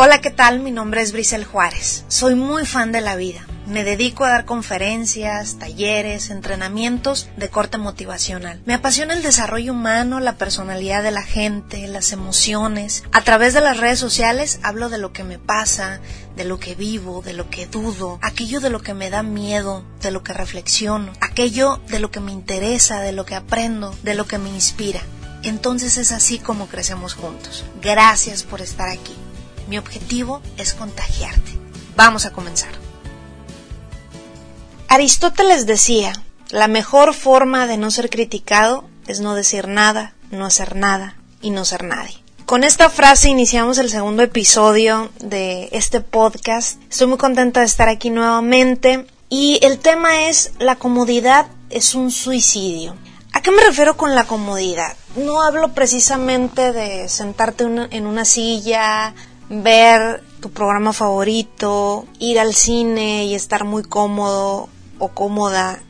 Hola, 0.00 0.20
¿qué 0.20 0.30
tal? 0.30 0.60
Mi 0.60 0.70
nombre 0.70 1.02
es 1.02 1.10
Brisel 1.10 1.44
Juárez. 1.44 2.04
Soy 2.06 2.36
muy 2.36 2.64
fan 2.64 2.92
de 2.92 3.00
la 3.00 3.16
vida. 3.16 3.44
Me 3.66 3.82
dedico 3.82 4.24
a 4.24 4.28
dar 4.28 4.44
conferencias, 4.44 5.58
talleres, 5.58 6.30
entrenamientos 6.30 7.28
de 7.36 7.48
corte 7.48 7.78
motivacional. 7.78 8.62
Me 8.64 8.74
apasiona 8.74 9.14
el 9.14 9.24
desarrollo 9.24 9.72
humano, 9.72 10.20
la 10.20 10.36
personalidad 10.36 11.02
de 11.02 11.10
la 11.10 11.24
gente, 11.24 11.88
las 11.88 12.12
emociones. 12.12 13.02
A 13.10 13.22
través 13.22 13.54
de 13.54 13.60
las 13.60 13.78
redes 13.78 13.98
sociales 13.98 14.60
hablo 14.62 14.88
de 14.88 14.98
lo 14.98 15.12
que 15.12 15.24
me 15.24 15.40
pasa, 15.40 15.98
de 16.36 16.44
lo 16.44 16.60
que 16.60 16.76
vivo, 16.76 17.20
de 17.20 17.32
lo 17.32 17.50
que 17.50 17.66
dudo, 17.66 18.20
aquello 18.22 18.60
de 18.60 18.70
lo 18.70 18.80
que 18.80 18.94
me 18.94 19.10
da 19.10 19.24
miedo, 19.24 19.84
de 20.00 20.12
lo 20.12 20.22
que 20.22 20.32
reflexiono, 20.32 21.12
aquello 21.20 21.80
de 21.88 21.98
lo 21.98 22.12
que 22.12 22.20
me 22.20 22.30
interesa, 22.30 23.00
de 23.00 23.10
lo 23.10 23.26
que 23.26 23.34
aprendo, 23.34 23.92
de 24.04 24.14
lo 24.14 24.28
que 24.28 24.38
me 24.38 24.48
inspira. 24.48 25.00
Entonces 25.42 25.96
es 25.96 26.12
así 26.12 26.38
como 26.38 26.68
crecemos 26.68 27.14
juntos. 27.14 27.64
Gracias 27.82 28.44
por 28.44 28.60
estar 28.60 28.88
aquí. 28.88 29.16
Mi 29.68 29.76
objetivo 29.76 30.40
es 30.56 30.72
contagiarte. 30.72 31.52
Vamos 31.94 32.24
a 32.24 32.32
comenzar. 32.32 32.70
Aristóteles 34.88 35.66
decía, 35.66 36.14
la 36.50 36.68
mejor 36.68 37.12
forma 37.12 37.66
de 37.66 37.76
no 37.76 37.90
ser 37.90 38.08
criticado 38.08 38.84
es 39.06 39.20
no 39.20 39.34
decir 39.34 39.68
nada, 39.68 40.14
no 40.30 40.46
hacer 40.46 40.74
nada 40.74 41.16
y 41.42 41.50
no 41.50 41.66
ser 41.66 41.84
nadie. 41.84 42.16
Con 42.46 42.64
esta 42.64 42.88
frase 42.88 43.28
iniciamos 43.28 43.76
el 43.76 43.90
segundo 43.90 44.22
episodio 44.22 45.10
de 45.20 45.68
este 45.72 46.00
podcast. 46.00 46.80
Estoy 46.88 47.08
muy 47.08 47.18
contenta 47.18 47.60
de 47.60 47.66
estar 47.66 47.90
aquí 47.90 48.08
nuevamente 48.08 49.06
y 49.28 49.58
el 49.62 49.78
tema 49.80 50.28
es 50.28 50.52
la 50.58 50.76
comodidad 50.76 51.46
es 51.68 51.94
un 51.94 52.10
suicidio. 52.10 52.96
¿A 53.34 53.42
qué 53.42 53.50
me 53.50 53.62
refiero 53.62 53.98
con 53.98 54.14
la 54.14 54.24
comodidad? 54.24 54.96
No 55.14 55.42
hablo 55.42 55.74
precisamente 55.74 56.72
de 56.72 57.10
sentarte 57.10 57.64
en 57.64 58.06
una 58.06 58.24
silla, 58.24 59.14
ver 59.48 60.22
tu 60.40 60.50
programa 60.50 60.92
favorito, 60.92 62.06
ir 62.18 62.38
al 62.38 62.54
cine 62.54 63.24
y 63.24 63.34
estar 63.34 63.64
muy 63.64 63.82
cómodo 63.82 64.68
o 64.98 65.08
cómoda 65.08 65.80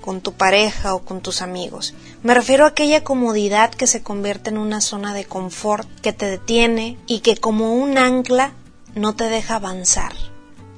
con 0.00 0.20
tu 0.20 0.32
pareja 0.32 0.94
o 0.94 1.00
con 1.00 1.20
tus 1.20 1.42
amigos. 1.42 1.94
Me 2.22 2.34
refiero 2.34 2.64
a 2.64 2.68
aquella 2.68 3.04
comodidad 3.04 3.70
que 3.70 3.86
se 3.86 4.02
convierte 4.02 4.50
en 4.50 4.58
una 4.58 4.80
zona 4.80 5.14
de 5.14 5.24
confort 5.24 5.88
que 6.00 6.12
te 6.12 6.26
detiene 6.26 6.98
y 7.06 7.20
que 7.20 7.36
como 7.36 7.74
un 7.74 7.98
ancla 7.98 8.52
no 8.94 9.14
te 9.14 9.24
deja 9.24 9.56
avanzar. 9.56 10.12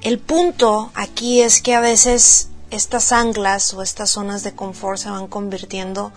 El 0.01 0.19
punto 0.19 0.91
aquí 0.95 1.41
es 1.41 1.61
que 1.61 1.73
a 1.75 1.79
veces 1.79 2.49
estas 2.71 3.11
anclas 3.11 3.73
o 3.73 3.81
estas 3.81 4.09
zonas 4.09 4.43
de 4.43 4.53
confort 4.53 4.99
se 4.99 5.09
van 5.09 5.27
convirtiendo 5.27 6.11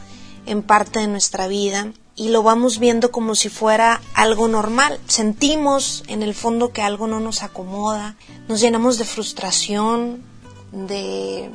en 0.46 0.62
parte 0.62 1.00
de 1.00 1.08
nuestra 1.08 1.48
vida 1.48 1.92
y 2.16 2.30
lo 2.30 2.42
vamos 2.42 2.78
viendo 2.78 3.12
como 3.12 3.34
si 3.34 3.50
fuera 3.50 4.00
algo 4.14 4.48
normal. 4.48 4.98
Sentimos 5.06 6.02
en 6.08 6.22
el 6.22 6.34
fondo 6.34 6.72
que 6.72 6.82
algo 6.82 7.06
no 7.06 7.20
nos 7.20 7.42
acomoda, 7.42 8.16
nos 8.48 8.60
llenamos 8.60 8.96
de 8.98 9.04
frustración, 9.04 10.24
de 10.72 11.50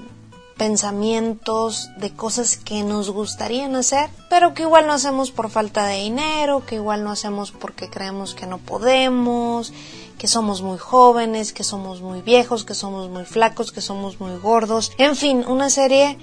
pensamientos, 0.58 1.90
de 1.98 2.14
cosas 2.14 2.56
que 2.56 2.84
nos 2.84 3.10
gustarían 3.10 3.76
hacer, 3.76 4.12
pero 4.30 4.54
que 4.54 4.62
igual 4.62 4.86
no 4.86 4.94
hacemos 4.94 5.32
por 5.32 5.50
falta 5.50 5.88
de 5.88 6.04
dinero, 6.04 6.64
que 6.68 6.76
igual 6.76 7.04
no 7.04 7.10
hacemos 7.10 7.52
porque 7.52 7.90
creemos 7.90 8.36
que 8.36 8.46
no 8.46 8.60
podemos, 8.60 9.74
que 10.20 10.28
somos 10.28 10.62
muy 10.62 10.78
jóvenes, 10.78 11.52
que 11.52 11.64
somos 11.64 12.02
muy 12.02 12.22
viejos, 12.22 12.64
que 12.64 12.76
somos 12.76 13.10
muy 13.10 13.26
flacos, 13.26 13.72
que 13.72 13.82
somos 13.82 14.20
muy 14.20 14.38
gordos, 14.38 14.92
en 15.00 15.16
fin, 15.16 15.44
una 15.48 15.72
serie 15.72 16.20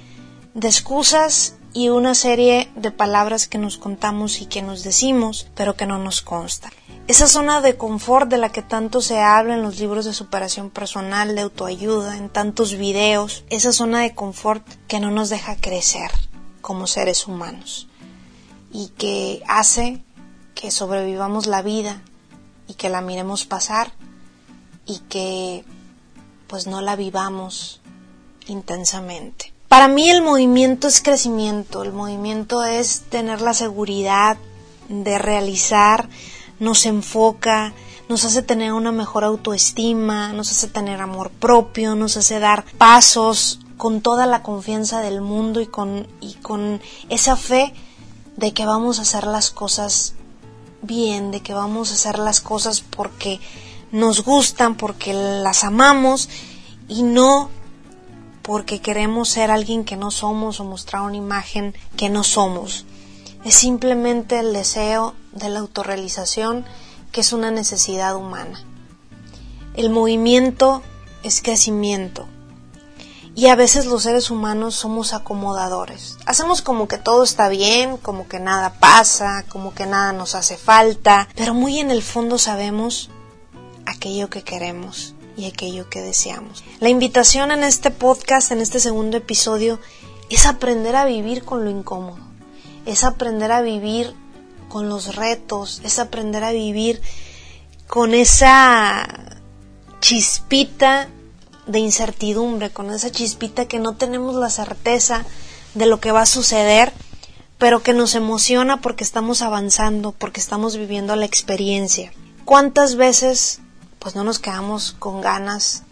de 0.55 0.69
excusas 0.69 1.58
y 1.73 1.89
una 1.91 2.15
serie 2.15 2.71
de 2.77 2.91
palabras 2.91 3.49
que 3.49 3.59
nos 3.59 3.79
contamos 3.79 4.41
y 4.41 4.47
que 4.47 4.63
nos 4.63 4.83
decimos, 4.83 5.49
pero 5.55 5.77
que 5.77 5.87
no 5.87 5.99
nos 5.99 6.23
consta. 6.23 6.71
Esa 7.07 7.27
zona 7.27 7.61
de 7.61 7.77
confort 7.77 8.29
de 8.29 8.39
la 8.39 8.53
que 8.53 8.63
tanto 8.63 9.01
se 9.01 9.21
habla 9.21 9.55
en 9.55 9.63
los 9.63 9.79
libros 9.79 10.05
de 10.05 10.13
superación 10.13 10.71
personal, 10.71 11.35
de 11.35 11.43
autoayuda, 11.43 12.17
en 12.17 12.29
tantos 12.29 12.77
videos, 12.77 13.45
esa 13.49 13.73
zona 13.73 14.03
de 14.03 14.15
confort 14.15 14.67
que 14.89 15.01
no 15.01 15.11
nos 15.11 15.31
deja 15.31 15.57
crecer 15.57 16.11
como 16.61 16.87
seres 16.87 17.27
humanos 17.27 17.89
y 18.71 18.89
que 18.89 19.43
hace 19.49 20.03
que 20.55 20.71
sobrevivamos 20.71 21.47
la 21.47 21.63
vida 21.63 22.03
y 22.67 22.75
que 22.75 22.89
la 22.89 23.01
miremos 23.01 23.47
pasar 23.47 23.93
y 24.85 24.99
que 25.09 25.65
pues 26.47 26.67
no 26.67 26.81
la 26.81 26.97
vivamos 26.97 27.81
intensamente. 28.47 29.48
Para 29.69 29.87
mí 29.87 30.09
el 30.09 30.23
movimiento 30.23 30.89
es 30.89 31.03
crecimiento, 31.03 31.83
el 31.83 31.93
movimiento 31.93 32.65
es 32.65 33.03
tener 33.11 33.43
la 33.43 33.53
seguridad 33.53 34.39
de 34.89 35.19
realizar, 35.19 36.09
nos 36.59 36.87
enfoca, 36.87 37.75
nos 38.09 38.25
hace 38.25 38.41
tener 38.41 38.73
una 38.73 38.93
mejor 38.93 39.25
autoestima, 39.25 40.33
nos 40.33 40.51
hace 40.51 40.69
tener 40.69 41.03
amor 41.03 41.31
propio, 41.31 41.95
nos 41.95 42.17
hace 42.17 42.39
dar 42.39 42.65
pasos 42.79 43.61
con 43.77 44.01
toda 44.01 44.25
la 44.25 44.43
confianza 44.43 45.03
del 45.03 45.21
mundo 45.21 45.61
y 45.61 45.67
con, 45.67 46.07
y 46.23 46.35
con 46.37 46.81
esa 47.11 47.37
fe 47.37 47.75
de 48.37 48.55
que 48.55 48.65
vamos 48.65 48.99
a 48.99 49.03
hacer 49.03 49.27
las 49.27 49.51
cosas 49.51 50.15
bien, 50.81 51.31
de 51.31 51.41
que 51.41 51.53
vamos 51.53 51.91
a 51.91 51.95
hacer 51.95 52.19
las 52.19 52.41
cosas 52.41 52.81
porque 52.81 53.39
nos 53.93 54.25
gustan, 54.25 54.77
porque 54.77 55.13
las 55.13 55.63
amamos 55.63 56.31
y 56.89 57.03
no 57.03 57.51
porque 58.49 58.81
queremos 58.81 59.29
ser 59.29 59.51
alguien 59.51 59.85
que 59.85 59.99
no 59.99 60.11
somos 60.11 60.59
o 60.59 60.65
mostrar 60.65 61.03
una 61.03 61.19
imagen 61.19 61.75
que 61.99 62.09
no 62.09 62.25
somos. 62.25 62.87
Es 63.45 63.55
simplemente 63.57 64.39
el 64.39 64.55
deseo 64.55 65.15
de 65.33 65.51
la 65.51 65.59
autorrealización 65.59 66.65
que 67.13 67.21
es 67.21 67.35
una 67.35 67.51
necesidad 67.51 68.17
humana. 68.17 68.65
El 69.75 69.91
movimiento 69.91 70.83
es 71.23 71.43
crecimiento. 71.43 72.27
Y 73.35 73.49
a 73.49 73.55
veces 73.55 73.85
los 73.85 74.05
seres 74.05 74.31
humanos 74.31 74.75
somos 74.75 75.13
acomodadores. 75.13 76.17
Hacemos 76.25 76.63
como 76.63 76.89
que 76.89 76.97
todo 76.97 77.25
está 77.25 77.51
bien, 77.51 77.99
como 77.99 78.29
que 78.29 78.41
nada 78.41 78.73
pasa, 78.81 79.45
como 79.51 79.75
que 79.75 79.85
nada 79.85 80.15
nos 80.15 80.35
hace 80.35 80.57
falta, 80.57 81.29
pero 81.35 81.53
muy 81.53 81.81
en 81.81 81.91
el 81.91 82.03
fondo 82.03 82.39
sabemos 82.39 83.11
aquello 83.85 84.31
que 84.31 84.43
queremos 84.43 85.15
y 85.39 85.47
aquello 85.47 85.89
que 85.89 86.03
deseamos. 86.03 86.65
La 86.81 86.89
invitación 86.89 87.53
en 87.53 87.63
este 87.63 87.93
podcast, 87.93 88.51
en 88.51 88.61
este 88.61 88.81
segundo 88.81 89.17
episodio, 89.17 89.79
es 90.29 90.45
aprender 90.47 90.97
a 90.97 91.05
vivir 91.05 91.45
con 91.45 91.65
lo 91.65 91.71
incómodo, 91.71 92.19
es 92.85 93.05
aprender 93.05 93.53
a 93.53 93.63
vivir 93.63 94.13
con 94.69 94.89
los 94.89 95.15
retos, 95.15 95.81
es 95.85 96.01
aprender 96.01 96.43
a 96.43 96.51
vivir 96.51 97.01
con 97.87 98.15
esa 98.15 99.39
chispita 100.01 101.09
de 101.67 101.79
incertidumbre, 101.79 102.71
con 102.71 102.91
esa 102.91 103.11
chispita 103.11 103.67
que 103.67 103.79
no 103.79 103.95
tenemos 103.95 104.35
la 104.35 104.51
certeza 104.51 105.25
de 105.75 105.87
lo 105.87 106.01
que 106.01 106.13
va 106.13 106.23
a 106.23 106.27
suceder, 106.27 106.93
pero 107.59 107.83
que 107.83 107.93
nos 107.93 108.17
emociona 108.17 108.81
porque 108.81 109.05
estamos 109.05 109.41
avanzando, 109.43 110.13
porque 110.13 110.41
estamos 110.41 110.77
viviendo 110.77 111.15
la 111.15 111.27
experiencia. 111.27 112.13
¿Cuántas 112.45 112.97
veces 112.97 113.61
pues 113.99 114.15
no 114.15 114.25
nos 114.25 114.39
quedamos 114.39 114.93
con 114.99 115.21
ganas 115.21 115.83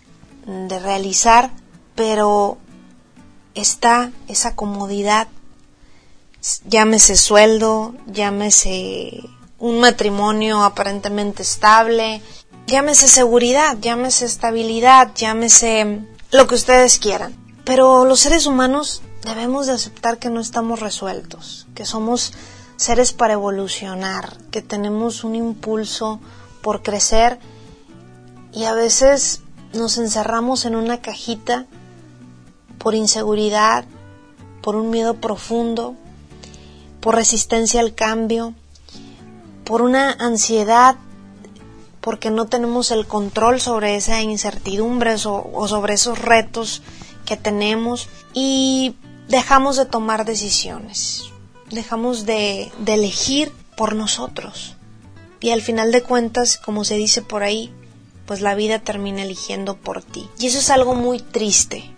de 0.46 0.78
realizar, 0.78 1.50
pero 1.94 2.58
está 3.54 4.12
esa 4.28 4.54
comodidad, 4.54 5.28
llámese 6.68 7.16
sueldo, 7.16 7.94
llámese 8.06 9.22
un 9.58 9.80
matrimonio 9.80 10.62
aparentemente 10.62 11.42
estable, 11.42 12.22
llámese 12.66 13.08
seguridad, 13.08 13.76
llámese 13.80 14.26
estabilidad, 14.26 15.12
llámese 15.14 16.00
lo 16.30 16.46
que 16.46 16.54
ustedes 16.54 16.98
quieran. 16.98 17.34
Pero 17.64 18.04
los 18.04 18.20
seres 18.20 18.46
humanos 18.46 19.02
debemos 19.22 19.66
de 19.66 19.72
aceptar 19.72 20.18
que 20.18 20.30
no 20.30 20.40
estamos 20.40 20.80
resueltos, 20.80 21.66
que 21.74 21.84
somos 21.84 22.32
seres 22.76 23.12
para 23.12 23.32
evolucionar, 23.32 24.36
que 24.50 24.62
tenemos 24.62 25.24
un 25.24 25.34
impulso 25.34 26.20
por 26.62 26.82
crecer 26.82 27.38
y 28.56 28.64
a 28.64 28.72
veces 28.72 29.42
nos 29.74 29.98
encerramos 29.98 30.64
en 30.64 30.76
una 30.76 31.02
cajita 31.02 31.66
por 32.78 32.94
inseguridad, 32.94 33.84
por 34.62 34.76
un 34.76 34.88
miedo 34.88 35.20
profundo, 35.20 35.94
por 37.00 37.14
resistencia 37.16 37.80
al 37.80 37.94
cambio, 37.94 38.54
por 39.64 39.82
una 39.82 40.10
ansiedad 40.10 40.96
porque 42.00 42.30
no 42.30 42.46
tenemos 42.46 42.92
el 42.92 43.06
control 43.06 43.60
sobre 43.60 43.96
esa 43.96 44.22
incertidumbre 44.22 45.16
o, 45.26 45.68
sobre 45.68 45.94
esos 45.94 46.18
retos 46.18 46.80
que 47.26 47.36
tenemos 47.36 48.08
y 48.32 48.96
dejamos 49.28 49.76
de 49.76 49.84
tomar 49.84 50.24
decisiones, 50.24 51.24
dejamos 51.70 52.24
de, 52.24 52.72
de 52.78 52.94
elegir 52.94 53.52
por 53.76 53.94
nosotros. 53.94 54.76
Y 55.40 55.50
al 55.50 55.60
final 55.60 55.92
de 55.92 56.02
cuentas, 56.02 56.56
como 56.56 56.84
se 56.84 56.96
dice 56.96 57.20
por 57.20 57.42
ahí, 57.42 57.70
pues 58.26 58.40
la 58.40 58.54
vida 58.54 58.80
termina 58.80 59.22
eligiendo 59.22 59.76
por 59.76 60.02
ti. 60.02 60.28
Y 60.38 60.46
eso 60.46 60.58
es 60.58 60.70
algo 60.70 60.94
muy 60.94 61.20
triste, 61.20 61.90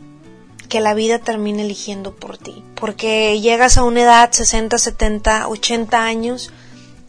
que 0.69 0.81
la 0.81 0.95
vida 0.95 1.19
termine 1.19 1.63
eligiendo 1.63 2.15
por 2.15 2.39
ti. 2.39 2.63
Porque 2.75 3.41
llegas 3.41 3.79
a 3.79 3.85
una 3.85 4.03
edad 4.03 4.31
60, 4.31 4.79
70, 4.79 5.49
80 5.49 6.05
años 6.05 6.53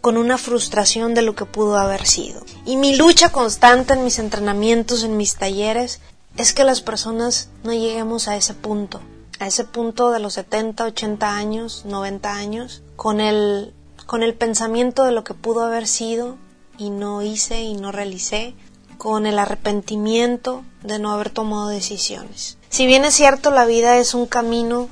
con 0.02 0.18
una 0.18 0.38
frustración 0.38 1.14
de 1.14 1.22
lo 1.22 1.36
que 1.36 1.46
pudo 1.46 1.78
haber 1.78 2.06
sido. 2.06 2.42
Y 2.66 2.78
mi 2.78 2.96
lucha 2.96 3.32
constante 3.32 3.94
en 3.94 4.04
mis 4.04 4.20
entrenamientos, 4.20 5.04
en 5.04 5.18
mis 5.18 5.36
talleres, 5.36 6.00
es 6.38 6.54
que 6.54 6.64
las 6.64 6.82
personas 6.82 7.50
no 7.64 7.74
lleguemos 7.74 8.28
a 8.28 8.38
ese 8.38 8.54
punto, 8.54 9.02
a 9.40 9.48
ese 9.48 9.66
punto 9.66 10.12
de 10.12 10.20
los 10.20 10.34
70, 10.36 10.86
80 10.86 11.36
años, 11.36 11.84
90 11.86 12.34
años, 12.34 12.82
con 12.96 13.20
el, 13.20 13.74
con 14.06 14.24
el 14.24 14.36
pensamiento 14.36 15.04
de 15.04 15.12
lo 15.12 15.26
que 15.26 15.34
pudo 15.34 15.66
haber 15.66 15.86
sido 15.86 16.38
y 16.78 16.92
no 16.92 17.22
hice 17.22 17.62
y 17.62 17.74
no 17.74 17.92
realicé, 17.92 18.56
con 19.00 19.26
el 19.26 19.40
arrepentimiento 19.40 20.66
de 20.84 21.00
no 21.00 21.12
haber 21.12 21.30
tomado 21.30 21.70
decisiones. 21.70 22.58
Si 22.68 22.86
bien 22.86 23.06
es 23.06 23.16
cierto, 23.16 23.50
la 23.50 23.66
vida 23.66 23.98
es 23.98 24.14
un 24.14 24.28
camino 24.28 24.90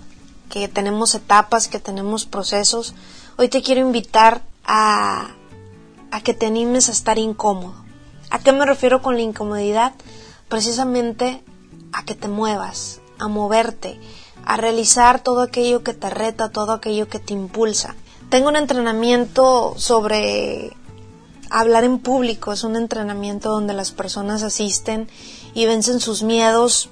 que 0.50 0.69
tenemos 0.69 1.13
etapas, 1.13 1.68
que 1.68 1.80
tenemos 1.80 2.25
procesos, 2.25 2.95
hoy 3.36 3.50
te 3.50 3.62
quiero 3.62 3.81
invitar 3.81 4.44
a, 4.63 5.36
a 6.09 6.21
que 6.21 6.33
te 6.33 6.45
animes 6.45 6.88
a 6.88 6.94
estar 6.94 7.19
incómodo. 7.19 7.75
¿A 8.30 8.39
qué 8.39 8.54
me 8.54 8.65
refiero 8.65 9.01
con 9.01 9.15
la 9.15 9.24
incomodidad? 9.24 9.94
Precisamente 10.48 11.44
a 11.92 12.06
que 12.06 12.15
te 12.15 12.30
muevas, 12.30 13.01
a 13.19 13.27
moverte, 13.27 14.00
a 14.45 14.56
realizar 14.56 15.19
todo 15.19 15.42
aquello 15.42 15.83
que 15.83 15.94
te 15.94 16.10
reta, 16.10 16.50
todo 16.50 16.71
aquello 16.71 17.10
que 17.10 17.19
te 17.19 17.33
impulsa. 17.33 17.98
Tengo 18.30 18.48
un 18.48 18.56
entrenamiento 18.56 19.74
sobre 19.75 20.71
hablar 21.49 21.83
en 21.83 21.99
público, 21.99 22.53
es 22.53 22.63
un 22.63 22.75
entrenamiento 22.75 23.49
donde 23.49 23.73
las 23.73 23.91
personas 23.91 24.44
asisten 24.44 25.07
y 25.53 25.65
vencen 25.65 25.99
sus 25.99 26.23
miedos 26.23 26.89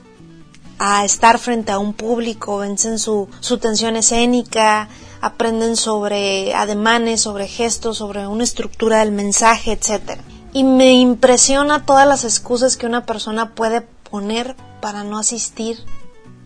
a 0.79 1.05
estar 1.05 1.39
frente 1.39 1.71
a 1.71 1.79
un 1.79 1.93
público, 1.93 2.57
vencen 2.57 2.99
su, 2.99 3.29
su 3.39 3.57
tensión 3.57 3.95
escénica, 3.95 4.89
aprenden 5.21 5.75
sobre 5.75 6.53
ademanes, 6.53 7.21
sobre 7.21 7.47
gestos, 7.47 7.97
sobre 7.97 8.27
una 8.27 8.43
estructura 8.43 8.99
del 8.99 9.11
mensaje, 9.11 9.71
etc. 9.71 10.19
Y 10.53 10.63
me 10.63 10.93
impresiona 10.93 11.85
todas 11.85 12.07
las 12.07 12.23
excusas 12.23 12.77
que 12.77 12.85
una 12.85 13.05
persona 13.05 13.55
puede 13.55 13.81
poner 13.81 14.55
para 14.81 15.03
no 15.03 15.17
asistir 15.17 15.77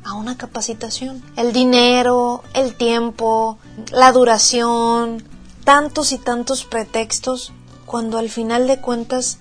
a 0.03 0.13
una 0.13 0.37
capacitación. 0.37 1.23
El 1.35 1.53
dinero, 1.53 2.43
el 2.53 2.75
tiempo, 2.75 3.57
la 3.91 4.11
duración, 4.11 5.23
tantos 5.63 6.11
y 6.11 6.17
tantos 6.17 6.63
pretextos, 6.63 7.51
cuando 7.89 8.19
al 8.19 8.29
final 8.29 8.67
de 8.67 8.79
cuentas 8.79 9.39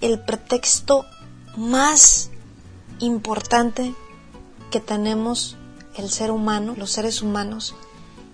el 0.00 0.18
pretexto 0.18 1.06
más 1.56 2.28
importante 2.98 3.94
que 4.72 4.80
tenemos 4.80 5.56
el 5.96 6.10
ser 6.10 6.32
humano, 6.32 6.74
los 6.76 6.90
seres 6.90 7.22
humanos, 7.22 7.76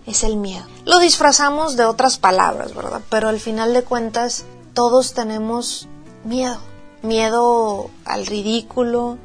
es 0.06 0.25
el 0.25 0.38
miedo. 0.38 0.64
Lo 0.87 0.99
disfrazamos 0.99 1.76
de 1.76 1.85
otras 1.85 2.17
palabras, 2.17 2.75
¿verdad? 2.75 3.02
Pero 3.11 3.29
al 3.29 3.38
final 3.38 3.75
de 3.75 3.85
cuentas 3.85 4.46
todos 4.73 5.12
tenemos 5.12 5.88
miedo. 6.25 6.56
Miedo 7.02 7.91
al 8.06 8.25
ridículo, 8.25 9.19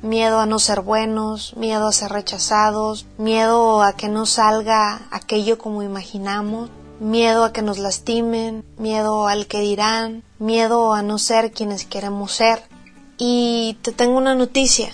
miedo 0.00 0.38
a 0.38 0.46
no 0.46 0.60
ser 0.60 0.82
buenos, 0.82 1.56
miedo 1.56 1.88
a 1.88 1.92
ser 1.92 2.12
rechazados, 2.12 3.04
miedo 3.18 3.82
a 3.82 3.94
que 3.94 4.08
no 4.08 4.26
salga 4.26 5.08
aquello 5.10 5.58
como 5.58 5.82
imaginamos, 5.82 6.70
miedo 7.00 7.44
a 7.44 7.52
que 7.52 7.62
nos 7.62 7.78
lastimen, 7.78 8.64
miedo 8.78 9.26
al 9.26 9.46
que 9.46 9.60
dirán, 9.60 10.22
miedo 10.38 10.92
a 10.92 11.02
no 11.02 11.18
ser 11.18 11.52
quienes 11.52 11.84
queremos 11.84 12.32
ser. 12.32 12.62
Y 13.18 13.78
te 13.82 13.92
tengo 13.92 14.16
una 14.18 14.34
noticia, 14.34 14.92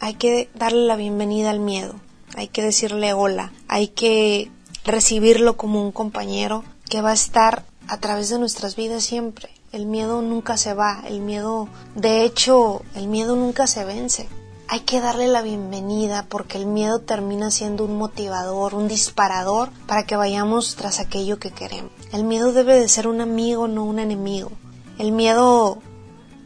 hay 0.00 0.14
que 0.14 0.48
darle 0.54 0.86
la 0.86 0.96
bienvenida 0.96 1.50
al 1.50 1.60
miedo, 1.60 1.94
hay 2.34 2.48
que 2.48 2.62
decirle 2.62 3.12
hola, 3.12 3.52
hay 3.68 3.88
que 3.88 4.50
recibirlo 4.84 5.56
como 5.56 5.82
un 5.82 5.92
compañero 5.92 6.64
que 6.88 7.02
va 7.02 7.10
a 7.10 7.14
estar 7.14 7.64
a 7.86 7.98
través 7.98 8.28
de 8.30 8.38
nuestras 8.38 8.76
vidas 8.76 9.04
siempre. 9.04 9.50
El 9.72 9.86
miedo 9.86 10.20
nunca 10.20 10.56
se 10.56 10.74
va, 10.74 11.02
el 11.06 11.20
miedo, 11.20 11.68
de 11.94 12.24
hecho, 12.24 12.82
el 12.96 13.06
miedo 13.06 13.36
nunca 13.36 13.68
se 13.68 13.84
vence. 13.84 14.28
Hay 14.72 14.82
que 14.82 15.00
darle 15.00 15.26
la 15.26 15.42
bienvenida 15.42 16.26
porque 16.28 16.56
el 16.56 16.64
miedo 16.64 17.00
termina 17.00 17.50
siendo 17.50 17.84
un 17.84 17.98
motivador, 17.98 18.76
un 18.76 18.86
disparador 18.86 19.70
para 19.88 20.04
que 20.04 20.14
vayamos 20.14 20.76
tras 20.76 21.00
aquello 21.00 21.40
que 21.40 21.50
queremos. 21.50 21.90
El 22.12 22.22
miedo 22.22 22.52
debe 22.52 22.78
de 22.78 22.88
ser 22.88 23.08
un 23.08 23.20
amigo, 23.20 23.66
no 23.66 23.82
un 23.82 23.98
enemigo. 23.98 24.52
El 24.96 25.10
miedo 25.10 25.78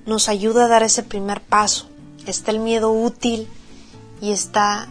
nos 0.06 0.30
ayuda 0.30 0.64
a 0.64 0.68
dar 0.68 0.82
ese 0.82 1.02
primer 1.02 1.42
paso. 1.42 1.86
Está 2.24 2.50
el 2.50 2.60
miedo 2.60 2.92
útil 2.92 3.46
y 4.22 4.32
está 4.32 4.88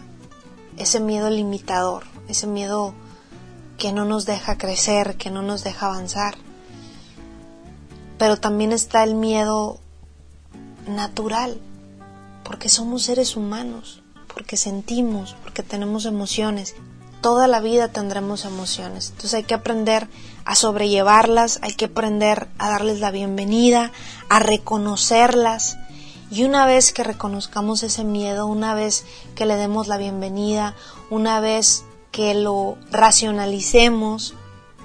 ese 0.76 1.00
miedo 1.00 1.28
limitador, 1.28 2.04
ese 2.28 2.46
miedo 2.46 2.94
que 3.78 3.92
no 3.92 4.04
nos 4.04 4.26
deja 4.26 4.58
crecer, 4.58 5.16
que 5.16 5.32
no 5.32 5.42
nos 5.42 5.64
deja 5.64 5.86
avanzar. 5.86 6.36
Pero 8.16 8.36
también 8.36 8.70
está 8.70 9.02
el 9.02 9.16
miedo 9.16 9.80
natural, 10.86 11.60
porque 12.44 12.68
somos 12.68 13.02
seres 13.02 13.36
humanos, 13.36 14.02
porque 14.32 14.56
sentimos, 14.56 15.34
porque 15.42 15.62
tenemos 15.62 16.04
emociones. 16.04 16.74
Toda 17.20 17.48
la 17.48 17.60
vida 17.60 17.88
tendremos 17.88 18.44
emociones. 18.44 19.10
Entonces 19.10 19.34
hay 19.34 19.44
que 19.44 19.54
aprender 19.54 20.08
a 20.44 20.54
sobrellevarlas, 20.54 21.58
hay 21.62 21.72
que 21.72 21.86
aprender 21.86 22.48
a 22.58 22.68
darles 22.68 23.00
la 23.00 23.10
bienvenida, 23.10 23.92
a 24.28 24.40
reconocerlas. 24.40 25.78
Y 26.30 26.44
una 26.44 26.66
vez 26.66 26.92
que 26.92 27.04
reconozcamos 27.04 27.82
ese 27.82 28.04
miedo, 28.04 28.46
una 28.46 28.74
vez 28.74 29.04
que 29.34 29.46
le 29.46 29.56
demos 29.56 29.88
la 29.88 29.96
bienvenida, 29.96 30.74
una 31.08 31.40
vez 31.40 31.84
que 32.12 32.34
lo 32.34 32.76
racionalicemos, 32.90 34.34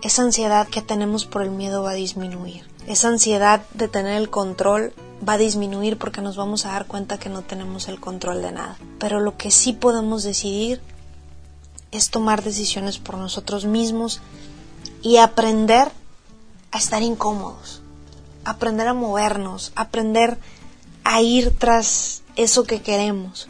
esa 0.01 0.21
ansiedad 0.21 0.67
que 0.67 0.81
tenemos 0.81 1.25
por 1.25 1.41
el 1.41 1.51
miedo 1.51 1.83
va 1.83 1.91
a 1.91 1.95
disminuir. 1.95 2.69
Esa 2.87 3.09
ansiedad 3.09 3.61
de 3.73 3.87
tener 3.87 4.15
el 4.15 4.29
control 4.29 4.93
va 5.27 5.33
a 5.33 5.37
disminuir 5.37 5.97
porque 5.97 6.21
nos 6.21 6.35
vamos 6.35 6.65
a 6.65 6.71
dar 6.71 6.85
cuenta 6.85 7.17
que 7.17 7.29
no 7.29 7.41
tenemos 7.41 7.87
el 7.87 7.99
control 7.99 8.41
de 8.41 8.51
nada. 8.51 8.77
Pero 8.99 9.19
lo 9.19 9.37
que 9.37 9.51
sí 9.51 9.73
podemos 9.73 10.23
decidir 10.23 10.81
es 11.91 12.09
tomar 12.09 12.43
decisiones 12.43 12.99
por 12.99 13.17
nosotros 13.17 13.65
mismos 13.65 14.21
y 15.01 15.17
aprender 15.17 15.91
a 16.71 16.77
estar 16.77 17.01
incómodos, 17.01 17.81
aprender 18.45 18.87
a 18.87 18.93
movernos, 18.93 19.71
aprender 19.75 20.37
a 21.03 21.21
ir 21.21 21.57
tras 21.57 22.21
eso 22.35 22.63
que 22.63 22.81
queremos. 22.81 23.47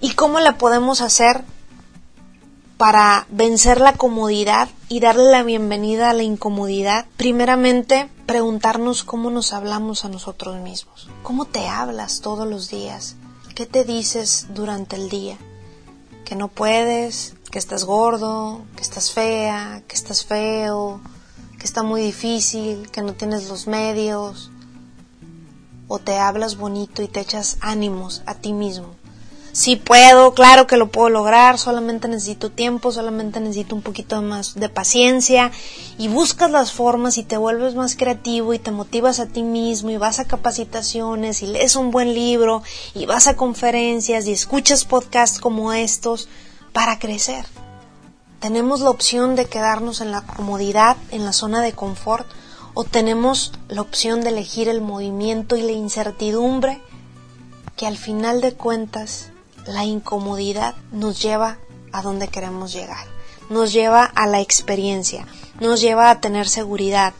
¿Y 0.00 0.12
cómo 0.12 0.40
la 0.40 0.58
podemos 0.58 1.00
hacer? 1.00 1.44
para 2.78 3.26
vencer 3.28 3.80
la 3.80 3.94
comodidad 3.94 4.68
y 4.88 5.00
darle 5.00 5.32
la 5.32 5.42
bienvenida 5.42 6.10
a 6.10 6.14
la 6.14 6.22
incomodidad, 6.22 7.06
primeramente 7.16 8.08
preguntarnos 8.28 9.04
cómo 9.04 9.30
nos 9.30 9.54
hablamos 9.54 10.04
a 10.04 10.10
nosotros 10.10 10.60
mismos. 10.60 11.08
¿Cómo 11.22 11.46
te 11.46 11.66
hablas 11.66 12.20
todos 12.20 12.46
los 12.46 12.68
días? 12.68 13.16
¿Qué 13.54 13.64
te 13.64 13.84
dices 13.84 14.48
durante 14.50 14.96
el 14.96 15.08
día? 15.08 15.38
Que 16.26 16.36
no 16.36 16.48
puedes, 16.48 17.36
que 17.50 17.58
estás 17.58 17.84
gordo, 17.84 18.60
que 18.76 18.82
estás 18.82 19.12
fea, 19.12 19.82
que 19.88 19.96
estás 19.96 20.26
feo, 20.26 21.00
que 21.58 21.64
está 21.64 21.82
muy 21.82 22.02
difícil, 22.02 22.90
que 22.90 23.00
no 23.00 23.14
tienes 23.14 23.48
los 23.48 23.66
medios. 23.66 24.50
O 25.88 25.98
te 25.98 26.18
hablas 26.18 26.58
bonito 26.58 27.00
y 27.00 27.08
te 27.08 27.20
echas 27.20 27.56
ánimos 27.62 28.22
a 28.26 28.34
ti 28.34 28.52
mismo 28.52 28.94
si 29.52 29.76
puedo, 29.76 30.34
claro 30.34 30.66
que 30.66 30.76
lo 30.76 30.88
puedo 30.88 31.08
lograr, 31.08 31.58
solamente 31.58 32.06
necesito 32.06 32.50
tiempo, 32.50 32.92
solamente 32.92 33.40
necesito 33.40 33.74
un 33.74 33.82
poquito 33.82 34.20
más 34.22 34.54
de 34.54 34.68
paciencia 34.68 35.50
y 35.96 36.08
buscas 36.08 36.50
las 36.50 36.72
formas 36.72 37.18
y 37.18 37.24
te 37.24 37.36
vuelves 37.36 37.74
más 37.74 37.96
creativo 37.96 38.54
y 38.54 38.58
te 38.58 38.70
motivas 38.70 39.20
a 39.20 39.26
ti 39.26 39.42
mismo 39.42 39.90
y 39.90 39.96
vas 39.96 40.18
a 40.18 40.26
capacitaciones 40.26 41.42
y 41.42 41.46
lees 41.46 41.76
un 41.76 41.90
buen 41.90 42.14
libro 42.14 42.62
y 42.94 43.06
vas 43.06 43.26
a 43.26 43.36
conferencias 43.36 44.26
y 44.26 44.32
escuchas 44.32 44.84
podcasts 44.84 45.40
como 45.40 45.72
estos 45.72 46.28
para 46.72 46.98
crecer. 46.98 47.44
Tenemos 48.40 48.80
la 48.80 48.90
opción 48.90 49.34
de 49.34 49.46
quedarnos 49.46 50.00
en 50.00 50.12
la 50.12 50.20
comodidad, 50.20 50.96
en 51.10 51.24
la 51.24 51.32
zona 51.32 51.60
de 51.60 51.72
confort, 51.72 52.26
o 52.74 52.84
tenemos 52.84 53.52
la 53.68 53.80
opción 53.80 54.20
de 54.20 54.28
elegir 54.28 54.68
el 54.68 54.80
movimiento 54.80 55.56
y 55.56 55.62
la 55.62 55.72
incertidumbre 55.72 56.80
que 57.76 57.86
al 57.86 57.96
final 57.96 58.40
de 58.40 58.52
cuentas 58.54 59.30
la 59.66 59.84
incomodidad 59.84 60.74
nos 60.92 61.20
lleva 61.22 61.58
a 61.92 62.02
donde 62.02 62.28
queremos 62.28 62.72
llegar, 62.72 63.06
nos 63.50 63.72
lleva 63.72 64.04
a 64.04 64.26
la 64.26 64.40
experiencia, 64.40 65.26
nos 65.60 65.80
lleva 65.80 66.10
a 66.10 66.20
tener 66.20 66.48
seguridad, 66.48 67.14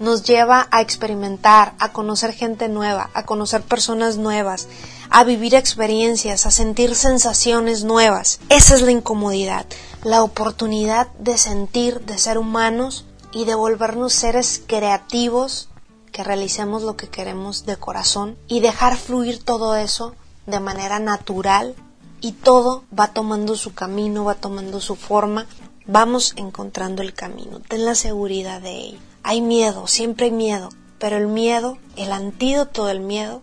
nos 0.00 0.22
lleva 0.22 0.68
a 0.70 0.80
experimentar, 0.80 1.74
a 1.78 1.92
conocer 1.92 2.32
gente 2.32 2.68
nueva, 2.68 3.10
a 3.14 3.24
conocer 3.24 3.62
personas 3.62 4.16
nuevas, 4.16 4.68
a 5.10 5.24
vivir 5.24 5.54
experiencias, 5.54 6.46
a 6.46 6.50
sentir 6.50 6.94
sensaciones 6.94 7.84
nuevas. 7.84 8.40
Esa 8.48 8.74
es 8.76 8.82
la 8.82 8.92
incomodidad, 8.92 9.66
la 10.04 10.22
oportunidad 10.22 11.08
de 11.18 11.38
sentir, 11.38 12.00
de 12.02 12.18
ser 12.18 12.38
humanos 12.38 13.06
y 13.32 13.44
de 13.44 13.54
volvernos 13.54 14.12
seres 14.12 14.62
creativos 14.66 15.68
que 16.12 16.24
realicemos 16.24 16.82
lo 16.82 16.96
que 16.96 17.08
queremos 17.08 17.66
de 17.66 17.76
corazón 17.76 18.36
y 18.48 18.60
dejar 18.60 18.96
fluir 18.96 19.42
todo 19.42 19.76
eso 19.76 20.14
de 20.48 20.60
manera 20.60 20.98
natural 20.98 21.74
y 22.20 22.32
todo 22.32 22.84
va 22.98 23.08
tomando 23.12 23.54
su 23.54 23.74
camino, 23.74 24.24
va 24.24 24.34
tomando 24.34 24.80
su 24.80 24.96
forma, 24.96 25.46
vamos 25.86 26.32
encontrando 26.36 27.02
el 27.02 27.12
camino, 27.12 27.60
ten 27.60 27.84
la 27.84 27.94
seguridad 27.94 28.60
de 28.62 28.72
ello. 28.72 28.98
Hay 29.22 29.42
miedo, 29.42 29.86
siempre 29.86 30.26
hay 30.26 30.32
miedo, 30.32 30.70
pero 30.98 31.18
el 31.18 31.28
miedo, 31.28 31.76
el 31.96 32.12
antídoto 32.12 32.86
del 32.86 33.00
miedo, 33.00 33.42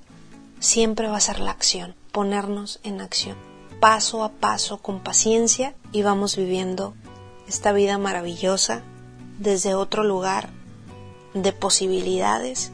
siempre 0.60 1.08
va 1.08 1.18
a 1.18 1.22
ser 1.22 1.40
la 1.40 1.52
acción, 1.52 1.96
ponernos 2.12 2.80
en 2.84 3.02
acción, 3.02 3.38
paso 3.80 4.24
a 4.24 4.32
paso, 4.32 4.80
con 4.80 5.00
paciencia, 5.00 5.76
y 5.92 6.02
vamos 6.02 6.36
viviendo 6.36 6.96
esta 7.48 7.72
vida 7.72 8.00
maravillosa 8.00 8.82
desde 9.38 9.76
otro 9.76 10.04
lugar 10.04 10.50
de 11.36 11.54
posibilidades 11.54 12.72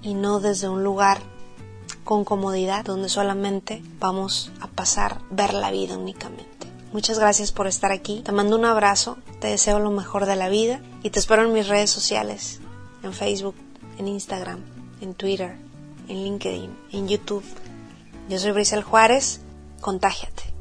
y 0.00 0.14
no 0.14 0.38
desde 0.38 0.68
un 0.68 0.84
lugar 0.84 1.31
con 2.04 2.24
comodidad 2.24 2.84
donde 2.84 3.08
solamente 3.08 3.82
vamos 3.98 4.50
a 4.60 4.66
pasar 4.66 5.20
ver 5.30 5.54
la 5.54 5.70
vida 5.70 5.96
únicamente. 5.96 6.66
Muchas 6.92 7.18
gracias 7.18 7.52
por 7.52 7.66
estar 7.66 7.90
aquí. 7.90 8.20
Te 8.22 8.32
mando 8.32 8.56
un 8.56 8.66
abrazo, 8.66 9.16
te 9.40 9.48
deseo 9.48 9.78
lo 9.78 9.90
mejor 9.90 10.26
de 10.26 10.36
la 10.36 10.48
vida 10.48 10.80
y 11.02 11.10
te 11.10 11.18
espero 11.18 11.42
en 11.42 11.52
mis 11.52 11.68
redes 11.68 11.90
sociales, 11.90 12.60
en 13.02 13.12
Facebook, 13.12 13.54
en 13.98 14.08
Instagram, 14.08 14.60
en 15.00 15.14
Twitter, 15.14 15.56
en 16.08 16.22
LinkedIn, 16.22 16.76
en 16.92 17.08
YouTube. 17.08 17.44
Yo 18.28 18.38
soy 18.38 18.52
Brisel 18.52 18.82
Juárez, 18.82 19.40
contágiate. 19.80 20.51